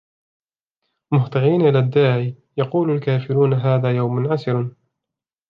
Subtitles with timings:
[1.13, 4.75] مُّهْطِعِينَ إِلَى الدَّاعِ يَقُولُ الْكَافِرُونَ هَذَا يَوْمٌ عَسِرٌ